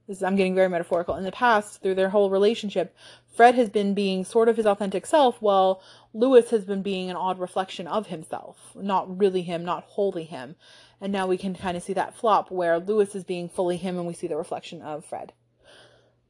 this 0.08 0.18
is, 0.18 0.24
I'm 0.24 0.36
getting 0.36 0.54
very 0.54 0.70
metaphorical. 0.70 1.16
In 1.16 1.24
the 1.24 1.32
past, 1.32 1.82
through 1.82 1.96
their 1.96 2.10
whole 2.10 2.30
relationship, 2.30 2.96
Fred 3.34 3.56
has 3.56 3.70
been 3.70 3.94
being 3.94 4.25
sort 4.25 4.50
of 4.50 4.58
his 4.58 4.66
authentic 4.68 5.06
self, 5.06 5.42
while 5.42 5.82
Lewis 6.13 6.52
has 6.52 6.66
been 6.66 6.84
being 6.84 7.10
an 7.10 7.16
odd 7.16 7.40
reflection 7.40 7.88
of 7.88 8.08
himself. 8.08 8.72
Not 8.75 9.18
really 9.18 9.42
him, 9.42 9.66
not 9.66 9.86
wholly 9.86 10.25
him. 10.25 10.56
And 11.02 11.12
now 11.12 11.25
we 11.25 11.38
can 11.38 11.56
kind 11.56 11.75
of 11.75 11.84
see 11.84 11.94
that 11.94 12.16
flop 12.16 12.52
where 12.52 12.80
Lewis 12.80 13.16
is 13.16 13.24
being 13.24 13.50
fully 13.50 13.78
him 13.78 13.98
and 13.98 14.06
we 14.06 14.13
see 14.13 14.28
the 14.28 14.38
reflection 14.38 14.82
of 14.82 15.04
Fred. 15.04 15.34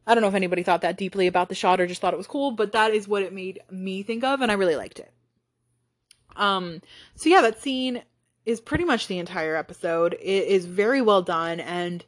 I 0.06 0.14
don't 0.14 0.22
know 0.22 0.28
if 0.28 0.36
anybody 0.36 0.64
thought 0.64 0.82
that 0.82 0.98
deeply 0.98 1.28
about 1.28 1.50
the 1.50 1.56
shot 1.56 1.80
or 1.80 1.88
just 1.88 2.02
thought 2.02 2.14
it 2.14 2.18
was 2.18 2.28
cool, 2.28 2.52
but 2.52 2.74
that 2.74 2.94
is 2.94 3.08
what 3.08 3.24
it 3.24 3.34
made 3.34 3.62
me 3.72 4.04
think 4.04 4.24
of, 4.24 4.42
and 4.42 4.52
I 4.52 4.56
really 4.56 4.76
liked 4.76 5.00
it. 5.00 5.12
Um, 6.36 6.82
so 7.16 7.30
yeah, 7.30 7.42
that 7.42 7.62
scene 7.62 8.04
is 8.46 8.60
pretty 8.60 8.84
much 8.84 9.08
the 9.08 9.20
entire 9.20 9.56
episode. 9.56 10.14
It 10.14 10.48
is 10.48 10.66
very 10.66 11.02
well 11.02 11.22
done, 11.22 11.60
and 11.60 12.04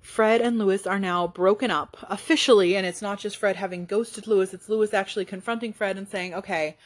Fred 0.00 0.40
and 0.40 0.58
Lewis 0.58 0.86
are 0.86 0.98
now 0.98 1.26
broken 1.26 1.70
up 1.70 1.96
officially, 2.08 2.76
and 2.76 2.86
it's 2.86 3.02
not 3.02 3.18
just 3.18 3.36
Fred 3.36 3.56
having 3.56 3.84
ghosted 3.84 4.26
Lewis, 4.26 4.54
it's 4.54 4.68
Lewis 4.68 4.94
actually 4.94 5.24
confronting 5.24 5.72
Fred 5.72 5.98
and 5.98 6.08
saying, 6.08 6.34
okay, 6.34 6.76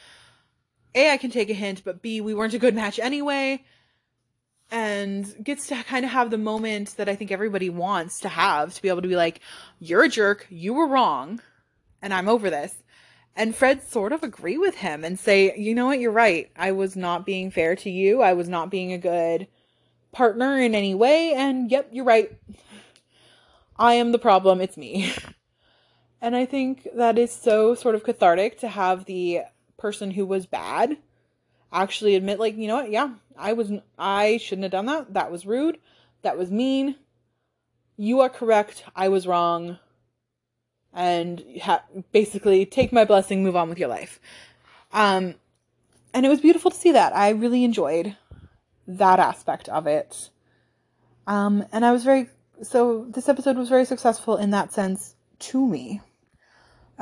A, 0.95 1.11
I 1.11 1.17
can 1.17 1.31
take 1.31 1.49
a 1.49 1.53
hint, 1.53 1.83
but 1.85 2.01
B, 2.01 2.19
we 2.19 2.33
weren't 2.33 2.53
a 2.53 2.59
good 2.59 2.75
match 2.75 2.99
anyway 2.99 3.63
and 4.71 5.43
gets 5.43 5.67
to 5.67 5.83
kind 5.83 6.05
of 6.05 6.11
have 6.11 6.29
the 6.29 6.37
moment 6.37 6.95
that 6.97 7.09
I 7.09 7.15
think 7.15 7.31
everybody 7.31 7.69
wants 7.69 8.19
to 8.21 8.29
have 8.29 8.73
to 8.73 8.81
be 8.81 8.89
able 8.89 9.01
to 9.01 9.07
be 9.07 9.15
like, 9.15 9.41
you're 9.79 10.03
a 10.03 10.09
jerk, 10.09 10.45
you 10.49 10.73
were 10.73 10.87
wrong, 10.87 11.41
and 12.01 12.13
I'm 12.13 12.29
over 12.29 12.49
this. 12.49 12.75
And 13.35 13.55
Fred 13.55 13.83
sort 13.83 14.11
of 14.11 14.23
agree 14.23 14.57
with 14.57 14.75
him 14.75 15.03
and 15.03 15.19
say, 15.19 15.55
you 15.57 15.73
know 15.73 15.85
what, 15.85 15.99
you're 15.99 16.11
right. 16.11 16.51
I 16.55 16.73
was 16.73 16.95
not 16.95 17.25
being 17.25 17.51
fair 17.51 17.75
to 17.77 17.89
you. 17.89 18.21
I 18.21 18.33
was 18.33 18.49
not 18.49 18.69
being 18.69 18.91
a 18.91 18.97
good 18.97 19.47
partner 20.11 20.59
in 20.59 20.75
any 20.75 20.93
way. 20.93 21.33
And 21.33 21.71
yep, 21.71 21.89
you're 21.91 22.05
right. 22.05 22.31
I 23.77 23.93
am 23.93 24.11
the 24.11 24.19
problem. 24.19 24.61
It's 24.61 24.77
me. 24.77 25.13
And 26.21 26.35
I 26.35 26.45
think 26.45 26.85
that 26.95 27.17
is 27.17 27.31
so 27.31 27.75
sort 27.75 27.95
of 27.95 28.03
cathartic 28.03 28.59
to 28.59 28.67
have 28.67 29.05
the 29.05 29.41
person 29.77 30.11
who 30.11 30.25
was 30.25 30.45
bad 30.45 30.97
actually 31.71 32.15
admit 32.15 32.39
like 32.39 32.57
you 32.57 32.67
know 32.67 32.75
what 32.75 32.91
yeah 32.91 33.09
i 33.39 33.53
was 33.53 33.71
i 33.97 34.37
shouldn't 34.37 34.63
have 34.63 34.71
done 34.71 34.85
that. 34.87 35.13
That 35.13 35.31
was 35.31 35.45
rude. 35.45 35.77
That 36.21 36.37
was 36.37 36.51
mean. 36.51 36.95
You 37.97 38.21
are 38.21 38.29
correct. 38.29 38.83
I 38.95 39.09
was 39.09 39.27
wrong. 39.27 39.79
And 40.93 41.43
ha- 41.61 41.83
basically 42.11 42.65
take 42.65 42.91
my 42.91 43.05
blessing 43.05 43.43
move 43.43 43.55
on 43.55 43.69
with 43.69 43.79
your 43.79 43.89
life. 43.89 44.19
Um 44.91 45.35
and 46.13 46.25
it 46.25 46.29
was 46.29 46.41
beautiful 46.41 46.71
to 46.71 46.77
see 46.77 46.91
that. 46.91 47.15
I 47.15 47.29
really 47.29 47.63
enjoyed 47.63 48.15
that 48.87 49.19
aspect 49.19 49.69
of 49.69 49.87
it. 49.87 50.29
Um 51.27 51.65
and 51.71 51.85
i 51.85 51.91
was 51.91 52.03
very 52.03 52.29
so 52.61 53.05
this 53.09 53.29
episode 53.29 53.55
was 53.55 53.69
very 53.69 53.85
successful 53.85 54.35
in 54.35 54.51
that 54.51 54.73
sense 54.73 55.15
to 55.39 55.65
me 55.65 56.01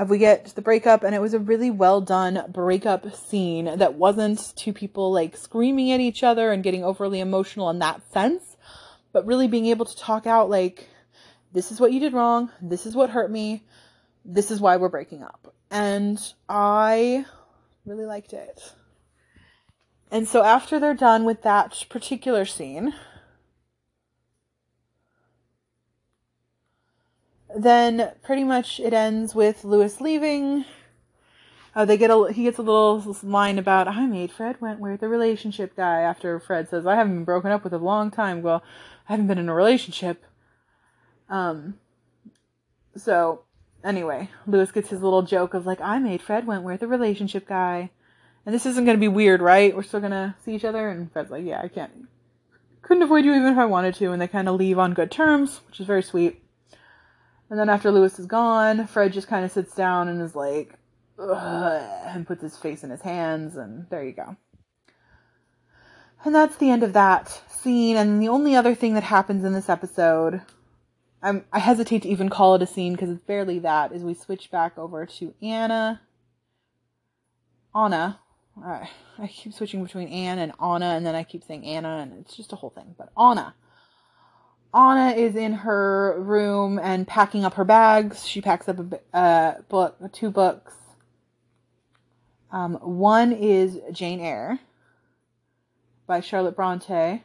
we 0.06 0.18
get 0.18 0.46
the 0.56 0.62
breakup 0.62 1.04
and 1.04 1.16
it 1.16 1.22
was 1.22 1.34
a 1.34 1.40
really 1.40 1.72
well 1.72 2.02
done 2.02 2.44
breakup 2.50 3.16
scene 3.16 3.78
that 3.78 3.96
wasn't 3.96 4.56
two 4.56 4.74
people 4.74 5.12
like 5.12 5.36
screaming 5.36 5.92
at 5.92 6.00
each 6.00 6.24
other 6.24 6.52
and 6.52 6.64
getting 6.64 6.84
overly 6.84 7.20
emotional 7.20 7.70
in 7.70 7.80
that 7.80 8.02
sense 8.12 8.58
but 9.12 9.26
really 9.26 9.48
being 9.48 9.66
able 9.66 9.86
to 9.86 9.98
talk 9.98 10.28
out 10.28 10.50
like 10.50 10.88
this 11.54 11.72
is 11.72 11.80
what 11.80 11.92
you 11.92 12.00
did 12.00 12.14
wrong 12.14 12.52
this 12.62 12.86
is 12.86 12.96
what 12.96 13.10
hurt 13.10 13.32
me 13.32 13.64
this 14.28 14.52
is 14.52 14.60
why 14.60 14.76
we're 14.78 14.90
breaking 14.90 15.24
up. 15.24 15.54
And 15.72 16.20
i 16.50 17.26
really 17.86 18.06
liked 18.06 18.34
it. 18.34 18.74
And 20.12 20.28
so 20.28 20.44
after 20.44 20.80
they're 20.80 20.94
done 20.94 21.24
with 21.24 21.42
that 21.44 21.86
particular 21.90 22.46
scene 22.46 22.94
then 27.58 28.12
pretty 28.24 28.44
much 28.44 28.80
it 28.80 28.94
ends 28.94 29.34
with 29.34 29.64
Lewis 29.64 30.00
leaving. 30.00 30.66
Uh, 31.76 31.86
they 31.86 31.98
get 31.98 32.10
a 32.10 32.32
he 32.32 32.44
gets 32.44 32.58
a 32.58 32.64
little 32.64 33.16
line 33.24 33.60
about 33.60 33.88
I 33.88 34.06
made 34.06 34.32
Fred 34.32 34.60
Wentworth 34.62 35.04
a 35.04 35.08
relationship 35.08 35.76
guy 35.76 36.02
after 36.02 36.40
Fred 36.40 36.70
says 36.70 36.88
I 36.88 36.96
haven't 36.96 37.16
been 37.16 37.24
broken 37.24 37.52
up 37.52 37.64
with 37.64 37.74
a 37.74 37.78
long 37.78 38.10
time. 38.10 38.42
Well, 38.42 38.64
I 39.08 39.14
haven't 39.14 39.28
been 39.28 39.38
in 39.38 39.50
a 39.50 39.54
relationship. 39.54 40.26
Um. 41.30 41.76
So 42.96 43.44
anyway, 43.84 44.30
Lewis 44.48 44.72
gets 44.72 44.90
his 44.90 45.02
little 45.02 45.22
joke 45.22 45.54
of 45.54 45.66
like 45.66 45.82
I 45.82 46.00
made 46.00 46.22
Fred 46.22 46.48
Wentworth 46.48 46.82
a 46.82 46.88
relationship 46.88 47.48
guy, 47.48 47.92
and 48.46 48.56
this 48.56 48.66
isn't 48.66 48.86
gonna 48.86 48.98
be 48.98 49.08
weird, 49.08 49.42
right? 49.42 49.76
We're 49.76 49.84
still 49.84 50.00
gonna 50.00 50.36
see 50.44 50.56
each 50.56 50.66
other. 50.66 50.90
And 50.90 51.12
Fred's 51.12 51.32
like, 51.32 51.46
yeah, 51.46 51.62
I 51.62 51.68
can't, 51.68 52.08
couldn't 52.82 53.04
avoid 53.04 53.26
you 53.26 53.36
even 53.36 53.54
if 53.54 53.58
I 53.58 53.66
wanted 53.66 53.96
to, 53.96 54.12
and 54.12 54.22
they 54.22 54.28
kind 54.28 54.50
of 54.50 54.56
leave 54.56 54.80
on 54.80 54.94
good 54.94 55.12
terms, 55.12 55.62
which 55.68 55.80
is 55.80 55.86
very 55.86 56.04
sweet. 56.04 56.42
And 57.50 57.58
then 57.58 57.70
after 57.70 57.92
Lewis 57.92 58.20
is 58.20 58.26
gone, 58.26 58.88
Fred 58.88 59.14
just 59.14 59.28
kind 59.28 59.46
of 59.46 59.52
sits 59.52 59.74
down 59.74 60.10
and 60.10 60.22
is 60.22 60.36
like, 60.36 60.74
and 61.18 62.28
puts 62.28 62.42
his 62.42 62.58
face 62.58 62.84
in 62.84 62.90
his 62.90 63.02
hands, 63.02 63.56
and 63.56 63.88
there 63.90 64.04
you 64.04 64.12
go. 64.12 64.36
And 66.26 66.36
that's 66.36 66.58
the 66.58 66.70
end 66.70 66.84
of 66.84 66.94
that 66.94 67.42
scene. 67.62 67.96
And 67.96 68.22
the 68.22 68.28
only 68.28 68.56
other 68.56 68.76
thing 68.76 68.96
that 68.96 69.04
happens 69.04 69.44
in 69.44 69.54
this 69.54 69.70
episode, 69.70 70.42
I'm, 71.22 71.46
I 71.54 71.60
hesitate 71.60 72.02
to 72.04 72.10
even 72.10 72.30
call 72.30 72.56
it 72.56 72.62
a 72.62 72.68
scene 72.68 72.94
because 72.94 73.10
it's 73.10 73.24
barely 73.24 73.60
that, 73.60 73.94
is 73.94 74.04
we 74.04 74.14
switch 74.14 74.52
back 74.52 74.78
over 74.78 75.06
to 75.06 75.34
Anna. 75.42 76.02
Anna. 77.74 78.20
I 78.64 79.28
keep 79.28 79.54
switching 79.54 79.84
between 79.84 80.08
Anne 80.08 80.40
and 80.40 80.52
Anna, 80.62 80.88
and 80.88 81.06
then 81.06 81.16
I 81.16 81.24
keep 81.24 81.44
saying 81.44 81.64
Anna, 81.64 82.00
and 82.00 82.20
it's 82.20 82.36
just 82.36 82.52
a 82.52 82.56
whole 82.56 82.72
thing. 82.72 82.96
But 82.98 83.12
Anna 83.18 83.54
Anna 84.78 85.16
is 85.16 85.36
in 85.36 85.54
her 85.54 86.20
room 86.20 86.78
and 86.78 87.08
packing 87.08 87.44
up 87.44 87.56
her 87.56 87.66
bags. 87.66 88.28
She 88.28 88.42
packs 88.42 88.70
up 88.70 88.78
a 88.80 89.18
uh, 89.18 89.62
book, 89.70 89.98
two 90.12 90.30
books. 90.30 90.76
Um, 92.52 92.76
one 92.76 93.32
is 93.32 93.80
Jane 93.92 94.20
Eyre 94.20 94.60
by 96.06 96.22
Charlotte 96.22 96.56
Bronte, 96.56 97.24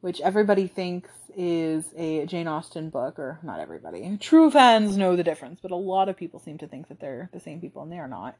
which 0.00 0.22
everybody 0.22 0.66
thinks 0.66 1.10
is 1.36 1.84
a 1.96 2.24
Jane 2.24 2.48
Austen 2.48 2.88
book, 2.88 3.18
or 3.18 3.38
not 3.42 3.60
everybody. 3.60 4.16
True 4.18 4.50
fans 4.50 4.96
know 4.96 5.16
the 5.16 5.22
difference, 5.22 5.60
but 5.60 5.70
a 5.70 5.76
lot 5.76 6.08
of 6.08 6.16
people 6.16 6.40
seem 6.40 6.56
to 6.58 6.66
think 6.66 6.88
that 6.88 6.98
they're 6.98 7.28
the 7.34 7.40
same 7.40 7.60
people, 7.60 7.82
and 7.82 7.92
they 7.92 7.98
are 7.98 8.08
not. 8.08 8.36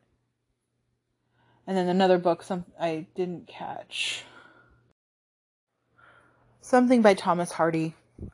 And 1.67 1.77
then 1.77 1.89
another 1.89 2.17
book, 2.17 2.43
some 2.43 2.65
I 2.81 3.07
didn't 3.15 3.49
catch 3.49 4.25
Something 6.65 7.03
by 7.03 7.13
Thomas 7.13 7.53
Hardy. 7.53 7.93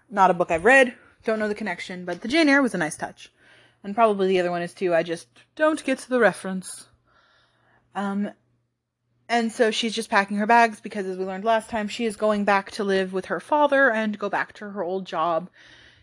Not 0.09 0.31
a 0.31 0.35
book 0.35 0.53
I've 0.53 0.65
read. 0.65 0.95
Don't 1.25 1.41
know 1.41 1.49
the 1.49 1.55
connection, 1.57 2.05
but 2.05 2.21
the 2.21 2.29
Jane 2.29 2.49
Eyre 2.49 2.63
was 2.63 2.75
a 2.75 2.79
nice 2.79 2.97
touch. 2.97 3.33
And 3.83 3.93
probably 3.93 4.29
the 4.29 4.39
other 4.39 4.53
one 4.53 4.63
is 4.63 4.73
too. 4.73 4.95
I 4.95 5.03
just 5.03 5.27
don't 5.57 5.83
get 5.83 5.99
to 5.99 6.09
the 6.09 6.21
reference. 6.21 6.87
Um, 7.97 8.31
and 9.29 9.51
so 9.51 9.73
she's 9.73 9.97
just 9.97 10.11
packing 10.11 10.37
her 10.37 10.47
bags 10.47 10.81
because, 10.81 11.07
as 11.07 11.19
we 11.19 11.25
learned 11.25 11.45
last 11.45 11.71
time, 11.71 11.89
she 11.89 12.05
is 12.05 12.15
going 12.15 12.45
back 12.45 12.71
to 12.73 12.85
live 12.85 13.13
with 13.13 13.25
her 13.25 13.41
father 13.41 13.91
and 13.91 14.17
go 14.17 14.29
back 14.29 14.53
to 14.55 14.71
her 14.71 14.85
old 14.85 15.07
job 15.07 15.51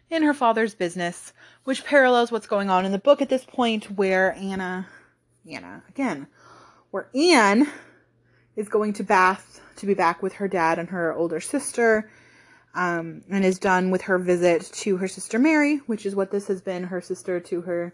in 0.10 0.22
her 0.24 0.34
father's 0.34 0.75
business, 0.75 1.31
which 1.63 1.86
parallels 1.86 2.29
what's 2.29 2.46
going 2.46 2.69
on 2.69 2.86
in 2.86 2.91
the 2.91 2.98
book 2.98 3.22
at 3.22 3.29
this 3.29 3.46
point, 3.46 3.86
where 3.91 4.34
Anna, 4.34 4.86
Anna 5.50 5.81
again, 5.88 6.27
where 6.91 7.07
Anne 7.15 7.69
is 8.57 8.67
going 8.67 8.91
to 8.91 9.05
Bath 9.05 9.62
to 9.77 9.86
be 9.86 9.93
back 9.93 10.22
with 10.22 10.34
her 10.34 10.48
dad 10.48 10.79
and 10.79 10.89
her 10.89 11.13
older 11.13 11.39
sister, 11.39 12.10
um, 12.75 13.24
and 13.29 13.43
is 13.43 13.60
done 13.60 13.89
with 13.89 14.03
her 14.03 14.17
visit 14.17 14.62
to 14.62 14.98
her 14.98 15.07
sister 15.07 15.39
Mary, 15.39 15.77
which 15.88 16.05
is 16.05 16.15
what 16.15 16.31
this 16.31 16.48
has 16.48 16.62
been 16.62 16.84
her 16.84 17.01
sister 17.01 17.39
to 17.39 17.62
her 17.62 17.93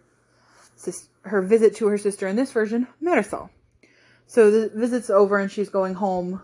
sis- 0.76 1.08
her 1.24 1.42
visit 1.42 1.76
to 1.78 1.88
her 1.88 1.98
sister 1.98 2.28
in 2.28 2.36
this 2.36 2.52
version, 2.52 2.88
Marisol. 3.02 3.50
So 4.28 4.52
the 4.52 4.70
visit's 4.70 5.10
over 5.10 5.38
and 5.38 5.52
she's 5.52 5.70
going 5.70 5.94
home. 5.96 6.42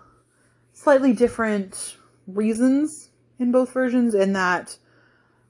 Slightly 0.73 1.13
different 1.13 1.97
reasons 2.27 3.09
in 3.37 3.51
both 3.51 3.73
versions, 3.73 4.15
in 4.15 4.33
that 4.33 4.77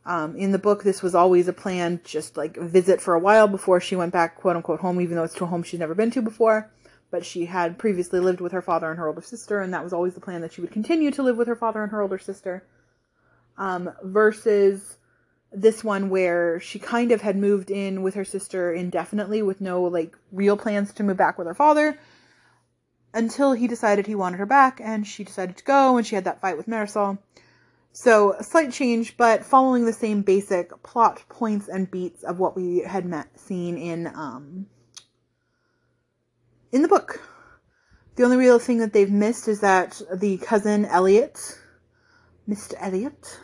um, 0.06 0.36
in 0.36 0.52
the 0.52 0.58
book 0.58 0.84
this 0.84 1.04
was 1.04 1.14
always 1.14 1.48
a 1.48 1.54
plan, 1.54 2.02
just 2.04 2.38
like 2.38 2.58
visit 2.58 3.02
for 3.02 3.14
a 3.14 3.20
while 3.20 3.48
before 3.48 3.80
she 3.80 3.96
went 3.96 4.14
back, 4.14 4.38
quote 4.38 4.56
unquote, 4.56 4.80
home, 4.80 5.02
even 5.02 5.16
though 5.16 5.24
it's 5.24 5.36
to 5.36 5.44
a 5.44 5.48
home 5.48 5.62
she's 5.62 5.80
never 5.80 5.94
been 5.94 6.12
to 6.12 6.22
before 6.22 6.72
but 7.12 7.26
she 7.26 7.46
had 7.46 7.78
previously 7.78 8.20
lived 8.20 8.42
with 8.42 8.52
her 8.52 8.62
father 8.62 8.90
and 8.90 9.00
her 9.00 9.08
older 9.08 9.22
sister, 9.22 9.62
and 9.62 9.74
that 9.74 9.84
was 9.84 9.94
always 9.94 10.14
the 10.14 10.22
plan 10.22 10.42
that 10.42 10.54
she 10.54 10.62
would 10.62 10.72
continue 10.72 11.12
to 11.12 11.24
live 11.24 11.38
with 11.38 11.48
her 11.48 11.56
father 11.56 11.82
and 11.82 11.92
her 11.92 12.02
older 12.02 12.20
sister. 12.20 12.64
Um, 13.58 13.92
versus 14.04 14.98
this 15.52 15.84
one 15.84 16.10
where 16.10 16.60
she 16.60 16.80
kind 16.80 17.12
of 17.12 17.22
had 17.22 17.36
moved 17.36 17.72
in 17.72 18.04
with 18.04 18.16
her 18.16 18.26
sister 18.26 18.72
indefinitely 18.72 19.42
with 19.42 19.62
no 19.62 19.84
like 19.84 20.16
real 20.32 20.56
plans 20.56 20.94
to 20.94 21.04
move 21.04 21.18
back 21.18 21.38
with 21.38 21.48
her 21.48 21.56
father 21.56 21.98
until 23.14 23.54
he 23.54 23.68
decided 23.68 24.06
he 24.06 24.16
wanted 24.16 24.38
her 24.38 24.46
back 24.46 24.80
and 24.82 25.08
she 25.08 25.24
decided 25.24 25.58
to 25.58 25.64
go 25.64 25.98
and 25.98 26.06
she 26.06 26.16
had 26.16 26.26
that 26.26 26.40
fight 26.40 26.58
with 26.58 26.68
Marisol. 26.68 27.18
So 27.92 28.34
a 28.34 28.44
slight 28.44 28.72
change, 28.72 29.18
but 29.18 29.44
following 29.44 29.86
the 29.86 29.94
same 29.94 30.22
basic 30.22 30.84
plot 30.84 31.24
points 31.28 31.68
and 31.68 31.90
beats 31.90 32.24
of 32.24 32.40
what 32.40 32.56
we 32.56 32.80
had 32.80 33.06
met 33.06 33.40
seen 33.40 33.78
in 33.78 34.08
um, 34.08 34.68
in 36.72 36.82
the 36.82 36.88
book. 36.88 37.22
The 38.16 38.24
only 38.24 38.38
real 38.38 38.60
thing 38.60 38.80
that 38.80 38.94
they've 38.94 39.12
missed 39.12 39.48
is 39.48 39.62
that 39.62 40.02
the 40.14 40.38
cousin 40.38 40.86
Elliot, 40.86 41.58
Mr. 42.50 42.74
Elliot, 42.78 43.40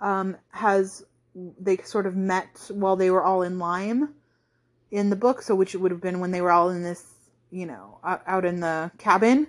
um, 0.00 0.36
has 0.50 1.04
they 1.34 1.76
sort 1.78 2.06
of 2.06 2.16
met 2.16 2.70
while 2.70 2.96
they 2.96 3.10
were 3.10 3.22
all 3.22 3.42
in 3.42 3.58
Lyme 3.58 4.14
in 4.90 5.10
the 5.10 5.16
book, 5.16 5.42
so 5.42 5.54
which 5.54 5.74
would 5.74 5.90
have 5.90 6.00
been 6.00 6.20
when 6.20 6.30
they 6.30 6.40
were 6.40 6.50
all 6.50 6.70
in 6.70 6.82
this, 6.82 7.04
you 7.50 7.66
know, 7.66 7.98
out 8.04 8.44
in 8.44 8.60
the 8.60 8.90
cabin. 8.98 9.46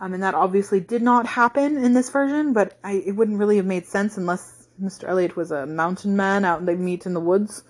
Um, 0.00 0.14
and 0.14 0.22
that 0.22 0.34
obviously 0.34 0.80
did 0.80 1.02
not 1.02 1.26
happen 1.26 1.76
in 1.76 1.94
this 1.94 2.10
version, 2.10 2.52
but 2.52 2.76
I, 2.82 3.02
it 3.06 3.12
wouldn't 3.12 3.38
really 3.38 3.56
have 3.56 3.66
made 3.66 3.86
sense 3.86 4.16
unless 4.16 4.68
Mr. 4.82 5.04
Elliot 5.04 5.36
was 5.36 5.52
a 5.52 5.66
mountain 5.66 6.16
man 6.16 6.44
out 6.44 6.58
and 6.58 6.66
they 6.66 6.74
meet 6.74 7.06
in 7.06 7.14
the 7.14 7.20
woods 7.20 7.62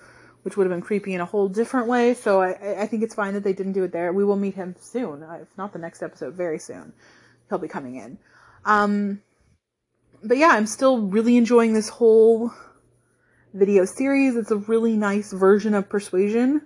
which 0.43 0.57
would 0.57 0.65
have 0.65 0.73
been 0.73 0.83
creepy 0.83 1.15
in 1.15 1.21
a 1.21 1.25
whole 1.25 1.49
different 1.49 1.87
way. 1.87 2.15
So 2.15 2.43
I, 2.43 2.83
I 2.83 2.87
think 2.87 3.03
it's 3.03 3.15
fine 3.15 3.35
that 3.35 3.45
they 3.45 3.53
didn't 3.53 3.73
do 3.73 3.85
it 3.85 3.93
there. 3.93 4.13
We 4.13 4.25
will 4.25 4.37
meet 4.37 4.55
him 4.55 4.75
soon, 4.81 5.23
uh, 5.23 5.39
if 5.43 5.49
not 5.57 5.73
the 5.73 5.79
next 5.79 6.03
episode, 6.03 6.35
very 6.35 6.59
soon. 6.59 6.93
He'll 7.49 7.59
be 7.59 7.69
coming 7.69 7.97
in. 7.97 8.19
Um, 8.65 9.23
but 10.23 10.37
yeah, 10.37 10.49
I'm 10.49 10.67
still 10.67 10.99
really 10.99 11.37
enjoying 11.37 11.75
this 11.75 11.89
whole 11.89 12.53
video 13.53 13.85
series. 13.85 14.37
It's 14.37 14.51
a 14.51 14.57
really 14.57 14.97
nice 14.97 15.33
version 15.33 15.75
of 15.75 15.89
Persuasion 15.89 16.63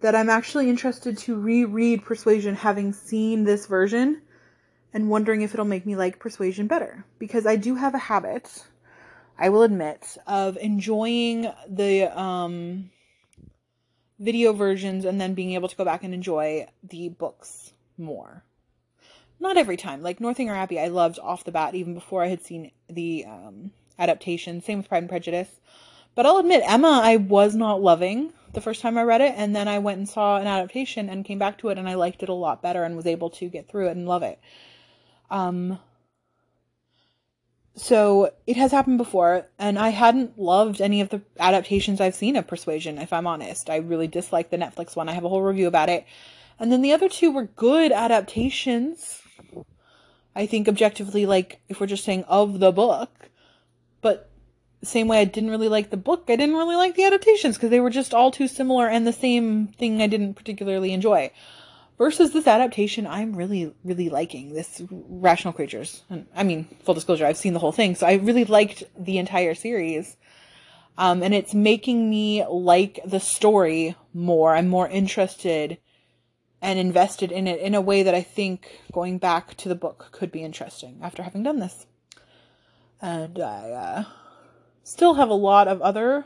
that 0.00 0.14
I'm 0.14 0.30
actually 0.30 0.68
interested 0.68 1.16
to 1.18 1.38
reread 1.38 2.04
Persuasion 2.04 2.56
having 2.56 2.92
seen 2.92 3.44
this 3.44 3.66
version 3.66 4.20
and 4.92 5.08
wondering 5.08 5.42
if 5.42 5.54
it'll 5.54 5.64
make 5.64 5.86
me 5.86 5.96
like 5.96 6.18
Persuasion 6.18 6.66
better. 6.66 7.04
Because 7.18 7.46
I 7.46 7.56
do 7.56 7.74
have 7.76 7.94
a 7.94 7.98
habit 7.98 8.64
I 9.42 9.48
will 9.48 9.64
admit, 9.64 10.18
of 10.24 10.56
enjoying 10.56 11.52
the 11.68 12.16
um, 12.16 12.90
video 14.20 14.52
versions 14.52 15.04
and 15.04 15.20
then 15.20 15.34
being 15.34 15.54
able 15.54 15.66
to 15.66 15.74
go 15.74 15.84
back 15.84 16.04
and 16.04 16.14
enjoy 16.14 16.68
the 16.84 17.08
books 17.08 17.72
more. 17.98 18.44
Not 19.40 19.56
every 19.56 19.76
time. 19.76 20.00
Like 20.00 20.20
Northanger 20.20 20.54
Abbey, 20.54 20.78
I 20.78 20.86
loved 20.86 21.18
off 21.18 21.42
the 21.42 21.50
bat 21.50 21.74
even 21.74 21.92
before 21.92 22.22
I 22.22 22.28
had 22.28 22.44
seen 22.44 22.70
the 22.88 23.24
um, 23.26 23.72
adaptation. 23.98 24.60
Same 24.60 24.78
with 24.78 24.88
Pride 24.88 25.02
and 25.02 25.08
Prejudice. 25.08 25.50
But 26.14 26.24
I'll 26.24 26.38
admit, 26.38 26.62
Emma, 26.64 27.00
I 27.02 27.16
was 27.16 27.56
not 27.56 27.82
loving 27.82 28.32
the 28.52 28.60
first 28.60 28.80
time 28.80 28.96
I 28.96 29.02
read 29.02 29.22
it, 29.22 29.34
and 29.36 29.56
then 29.56 29.66
I 29.66 29.80
went 29.80 29.98
and 29.98 30.08
saw 30.08 30.36
an 30.36 30.46
adaptation 30.46 31.08
and 31.08 31.24
came 31.24 31.40
back 31.40 31.58
to 31.58 31.70
it, 31.70 31.78
and 31.78 31.88
I 31.88 31.94
liked 31.94 32.22
it 32.22 32.28
a 32.28 32.34
lot 32.34 32.62
better 32.62 32.84
and 32.84 32.94
was 32.94 33.06
able 33.06 33.30
to 33.30 33.48
get 33.48 33.66
through 33.66 33.88
it 33.88 33.96
and 33.96 34.06
love 34.06 34.22
it. 34.22 34.38
Um, 35.32 35.80
so 37.74 38.32
it 38.46 38.56
has 38.56 38.70
happened 38.70 38.98
before, 38.98 39.46
and 39.58 39.78
I 39.78 39.88
hadn't 39.88 40.38
loved 40.38 40.80
any 40.80 41.00
of 41.00 41.08
the 41.08 41.22
adaptations 41.38 42.00
I've 42.00 42.14
seen 42.14 42.36
of 42.36 42.46
Persuasion, 42.46 42.98
if 42.98 43.12
I'm 43.12 43.26
honest. 43.26 43.70
I 43.70 43.76
really 43.76 44.06
disliked 44.06 44.50
the 44.50 44.58
Netflix 44.58 44.94
one. 44.94 45.08
I 45.08 45.12
have 45.12 45.24
a 45.24 45.28
whole 45.28 45.42
review 45.42 45.66
about 45.66 45.88
it. 45.88 46.06
And 46.58 46.70
then 46.70 46.82
the 46.82 46.92
other 46.92 47.08
two 47.08 47.30
were 47.30 47.44
good 47.44 47.90
adaptations. 47.90 49.22
I 50.36 50.46
think 50.46 50.68
objectively, 50.68 51.24
like, 51.24 51.60
if 51.68 51.80
we're 51.80 51.86
just 51.86 52.04
saying 52.04 52.24
of 52.24 52.60
the 52.60 52.72
book. 52.72 53.30
But 54.02 54.30
same 54.82 55.08
way 55.08 55.20
I 55.20 55.24
didn't 55.24 55.50
really 55.50 55.68
like 55.68 55.90
the 55.90 55.96
book, 55.96 56.24
I 56.28 56.36
didn't 56.36 56.56
really 56.56 56.76
like 56.76 56.96
the 56.96 57.04
adaptations 57.04 57.56
because 57.56 57.70
they 57.70 57.80
were 57.80 57.90
just 57.90 58.12
all 58.12 58.30
too 58.30 58.48
similar 58.48 58.88
and 58.88 59.06
the 59.06 59.12
same 59.12 59.68
thing 59.68 60.02
I 60.02 60.08
didn't 60.08 60.34
particularly 60.34 60.92
enjoy. 60.92 61.30
Versus 61.98 62.32
this 62.32 62.46
adaptation, 62.46 63.06
I'm 63.06 63.36
really, 63.36 63.74
really 63.84 64.08
liking 64.08 64.54
this 64.54 64.82
Rational 64.90 65.52
Creatures. 65.52 66.02
And 66.10 66.26
I 66.34 66.42
mean, 66.42 66.64
full 66.82 66.94
disclosure, 66.94 67.26
I've 67.26 67.36
seen 67.36 67.52
the 67.52 67.58
whole 67.58 67.72
thing, 67.72 67.94
so 67.94 68.06
I 68.06 68.14
really 68.14 68.44
liked 68.44 68.82
the 68.98 69.18
entire 69.18 69.54
series. 69.54 70.16
Um, 70.98 71.22
and 71.22 71.32
it's 71.32 71.54
making 71.54 72.10
me 72.10 72.44
like 72.46 73.00
the 73.04 73.20
story 73.20 73.94
more. 74.12 74.54
I'm 74.54 74.68
more 74.68 74.88
interested 74.88 75.78
and 76.60 76.78
invested 76.78 77.32
in 77.32 77.46
it 77.46 77.60
in 77.60 77.74
a 77.74 77.80
way 77.80 78.02
that 78.02 78.14
I 78.14 78.22
think 78.22 78.80
going 78.92 79.18
back 79.18 79.56
to 79.56 79.68
the 79.68 79.74
book 79.74 80.08
could 80.12 80.30
be 80.30 80.42
interesting 80.42 81.00
after 81.02 81.22
having 81.22 81.42
done 81.42 81.58
this. 81.58 81.86
And 83.00 83.40
I 83.40 83.70
uh, 83.70 84.04
still 84.84 85.14
have 85.14 85.28
a 85.28 85.34
lot 85.34 85.66
of 85.66 85.82
other 85.82 86.24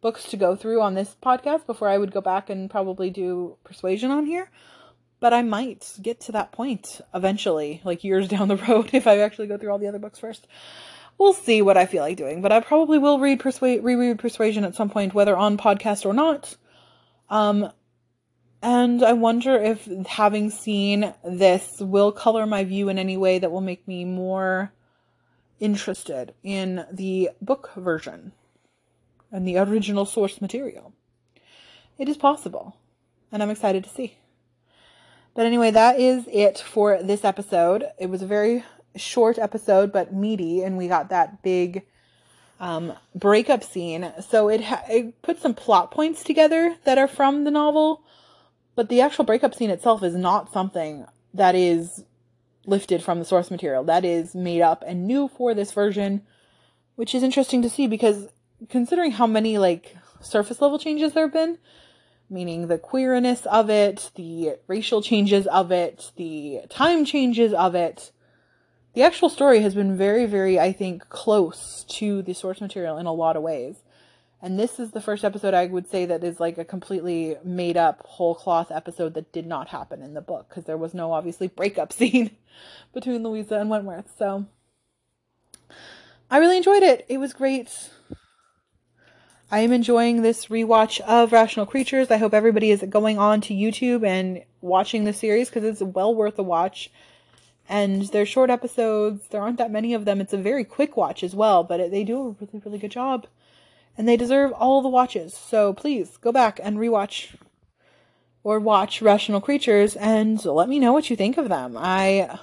books 0.00 0.28
to 0.30 0.36
go 0.36 0.54
through 0.54 0.80
on 0.80 0.94
this 0.94 1.16
podcast 1.22 1.66
before 1.66 1.88
I 1.88 1.98
would 1.98 2.12
go 2.12 2.20
back 2.20 2.50
and 2.50 2.70
probably 2.70 3.10
do 3.10 3.56
Persuasion 3.64 4.10
on 4.10 4.26
here. 4.26 4.50
But 5.24 5.32
I 5.32 5.40
might 5.40 5.90
get 6.02 6.20
to 6.20 6.32
that 6.32 6.52
point 6.52 7.00
eventually, 7.14 7.80
like 7.82 8.04
years 8.04 8.28
down 8.34 8.48
the 8.48 8.58
road, 8.58 8.90
if 8.92 9.06
I 9.06 9.20
actually 9.20 9.46
go 9.46 9.56
through 9.56 9.72
all 9.72 9.78
the 9.78 9.86
other 9.86 9.98
books 9.98 10.18
first. 10.18 10.46
We'll 11.16 11.32
see 11.32 11.62
what 11.62 11.78
I 11.78 11.86
feel 11.86 12.02
like 12.02 12.18
doing, 12.18 12.42
but 12.42 12.52
I 12.52 12.60
probably 12.60 12.98
will 12.98 13.18
read 13.18 13.40
Persuade 13.40 13.82
reread 13.82 14.18
Persuasion 14.18 14.64
at 14.64 14.74
some 14.74 14.90
point, 14.90 15.14
whether 15.14 15.34
on 15.34 15.56
podcast 15.56 16.04
or 16.04 16.12
not. 16.12 16.54
Um, 17.30 17.72
and 18.60 19.02
I 19.02 19.14
wonder 19.14 19.56
if 19.56 19.88
having 20.06 20.50
seen 20.50 21.14
this 21.26 21.80
will 21.80 22.12
color 22.12 22.44
my 22.44 22.64
view 22.64 22.90
in 22.90 22.98
any 22.98 23.16
way 23.16 23.38
that 23.38 23.50
will 23.50 23.62
make 23.62 23.88
me 23.88 24.04
more 24.04 24.74
interested 25.58 26.34
in 26.42 26.84
the 26.92 27.30
book 27.40 27.70
version 27.78 28.32
and 29.32 29.48
the 29.48 29.56
original 29.56 30.04
source 30.04 30.42
material. 30.42 30.92
It 31.96 32.10
is 32.10 32.18
possible, 32.18 32.76
and 33.32 33.42
I'm 33.42 33.48
excited 33.48 33.84
to 33.84 33.88
see. 33.90 34.18
But 35.34 35.46
anyway, 35.46 35.72
that 35.72 35.98
is 35.98 36.24
it 36.32 36.58
for 36.58 37.02
this 37.02 37.24
episode. 37.24 37.84
It 37.98 38.08
was 38.08 38.22
a 38.22 38.26
very 38.26 38.64
short 38.96 39.38
episode, 39.38 39.92
but 39.92 40.14
meaty, 40.14 40.62
and 40.62 40.76
we 40.76 40.86
got 40.86 41.08
that 41.10 41.42
big 41.42 41.82
um, 42.60 42.92
breakup 43.14 43.64
scene. 43.64 44.12
So 44.28 44.48
it, 44.48 44.62
ha- 44.62 44.84
it 44.88 45.20
put 45.22 45.40
some 45.40 45.54
plot 45.54 45.90
points 45.90 46.22
together 46.22 46.76
that 46.84 46.98
are 46.98 47.08
from 47.08 47.44
the 47.44 47.50
novel, 47.50 48.02
but 48.76 48.88
the 48.88 49.00
actual 49.00 49.24
breakup 49.24 49.54
scene 49.54 49.70
itself 49.70 50.02
is 50.02 50.14
not 50.14 50.52
something 50.52 51.04
that 51.32 51.56
is 51.56 52.04
lifted 52.66 53.02
from 53.02 53.18
the 53.18 53.24
source 53.24 53.50
material. 53.50 53.84
That 53.84 54.04
is 54.04 54.34
made 54.34 54.62
up 54.62 54.84
and 54.86 55.06
new 55.06 55.28
for 55.28 55.52
this 55.52 55.72
version, 55.72 56.22
which 56.94 57.14
is 57.14 57.24
interesting 57.24 57.60
to 57.62 57.70
see 57.70 57.88
because 57.88 58.28
considering 58.68 59.10
how 59.10 59.26
many 59.26 59.58
like 59.58 59.96
surface 60.20 60.60
level 60.62 60.78
changes 60.78 61.12
there 61.12 61.24
have 61.24 61.32
been, 61.32 61.58
meaning 62.30 62.66
the 62.66 62.78
queerness 62.78 63.46
of 63.46 63.70
it, 63.70 64.10
the 64.14 64.56
racial 64.66 65.02
changes 65.02 65.46
of 65.46 65.70
it, 65.70 66.12
the 66.16 66.60
time 66.68 67.04
changes 67.04 67.52
of 67.52 67.74
it, 67.74 68.12
the 68.94 69.02
actual 69.02 69.28
story 69.28 69.60
has 69.60 69.74
been 69.74 69.96
very, 69.96 70.24
very, 70.24 70.58
I 70.58 70.72
think, 70.72 71.08
close 71.08 71.84
to 71.90 72.22
the 72.22 72.32
source 72.32 72.60
material 72.60 72.96
in 72.96 73.06
a 73.06 73.12
lot 73.12 73.36
of 73.36 73.42
ways. 73.42 73.82
And 74.40 74.58
this 74.58 74.78
is 74.78 74.92
the 74.92 75.00
first 75.00 75.24
episode 75.24 75.54
I 75.54 75.66
would 75.66 75.88
say 75.88 76.06
that 76.06 76.22
is 76.22 76.38
like 76.38 76.58
a 76.58 76.64
completely 76.64 77.36
made 77.42 77.76
up 77.76 78.02
whole 78.06 78.34
cloth 78.34 78.70
episode 78.70 79.14
that 79.14 79.32
did 79.32 79.46
not 79.46 79.68
happen 79.68 80.02
in 80.02 80.14
the 80.14 80.20
book 80.20 80.48
because 80.48 80.64
there 80.64 80.76
was 80.76 80.94
no 80.94 81.12
obviously 81.12 81.48
breakup 81.48 81.92
scene 81.94 82.30
between 82.92 83.22
Louisa 83.22 83.56
and 83.56 83.70
Wentworth. 83.70 84.12
So 84.16 84.46
I 86.30 86.38
really 86.38 86.56
enjoyed 86.56 86.82
it. 86.82 87.04
It 87.08 87.18
was 87.18 87.32
great. 87.32 87.90
I 89.50 89.60
am 89.60 89.72
enjoying 89.72 90.22
this 90.22 90.46
rewatch 90.46 91.00
of 91.00 91.32
Rational 91.32 91.66
Creatures. 91.66 92.10
I 92.10 92.16
hope 92.16 92.32
everybody 92.32 92.70
is 92.70 92.82
going 92.88 93.18
on 93.18 93.40
to 93.42 93.54
YouTube 93.54 94.04
and 94.04 94.42
watching 94.62 95.04
the 95.04 95.12
series 95.12 95.48
because 95.48 95.64
it's 95.64 95.82
well 95.82 96.14
worth 96.14 96.38
a 96.38 96.42
watch. 96.42 96.90
And 97.68 98.02
they're 98.08 98.26
short 98.26 98.50
episodes. 98.50 99.28
There 99.28 99.42
aren't 99.42 99.58
that 99.58 99.70
many 99.70 99.92
of 99.94 100.06
them. 100.06 100.20
It's 100.20 100.32
a 100.32 100.38
very 100.38 100.64
quick 100.64 100.96
watch 100.96 101.22
as 101.22 101.34
well, 101.34 101.62
but 101.62 101.78
it, 101.78 101.90
they 101.90 102.04
do 102.04 102.20
a 102.20 102.44
really, 102.44 102.62
really 102.64 102.78
good 102.78 102.90
job 102.90 103.26
and 103.96 104.08
they 104.08 104.16
deserve 104.16 104.52
all 104.52 104.82
the 104.82 104.88
watches. 104.88 105.34
So 105.34 105.72
please 105.72 106.16
go 106.16 106.32
back 106.32 106.58
and 106.62 106.78
rewatch 106.78 107.36
or 108.42 108.58
watch 108.58 109.02
Rational 109.02 109.40
Creatures 109.40 109.94
and 109.96 110.42
let 110.44 110.68
me 110.68 110.78
know 110.78 110.92
what 110.92 111.10
you 111.10 111.16
think 111.16 111.38
of 111.38 111.48
them. 111.48 111.76
I 111.76 112.38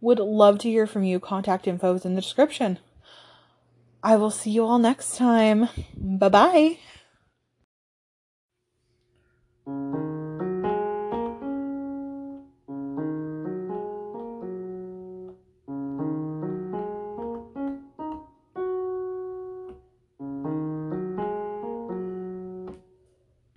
would 0.00 0.18
love 0.18 0.58
to 0.60 0.70
hear 0.70 0.86
from 0.86 1.04
you. 1.04 1.18
Contact 1.18 1.66
info 1.66 1.94
is 1.94 2.04
in 2.04 2.14
the 2.14 2.20
description. 2.20 2.78
I 4.02 4.16
will 4.16 4.30
see 4.30 4.50
you 4.50 4.64
all 4.64 4.78
next 4.78 5.16
time. 5.16 5.68
Bye 5.96 6.28
bye. 6.28 6.78